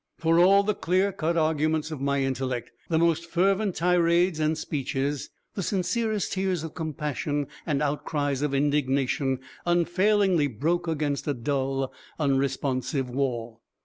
For, 0.17 0.39
all 0.39 0.63
the 0.63 0.73
clear 0.73 1.11
cut 1.11 1.37
arguments 1.37 1.91
of 1.91 2.01
my 2.01 2.21
intellect, 2.23 2.71
the 2.89 2.97
most 2.97 3.23
fervent 3.27 3.75
tirades 3.75 4.39
and 4.39 4.57
speeches, 4.57 5.29
the 5.53 5.61
sincerest 5.61 6.33
tears 6.33 6.63
of 6.63 6.73
compassion 6.73 7.45
and 7.67 7.83
outcries 7.83 8.41
of 8.41 8.55
indignation 8.55 9.41
unfailingly 9.63 10.47
broke 10.47 10.87
against 10.87 11.27
a 11.27 11.35
dull, 11.35 11.93
unresponsive 12.17 13.11
wall. 13.11 13.61